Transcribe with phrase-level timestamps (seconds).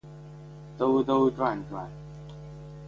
[0.79, 1.87] 兜兜转转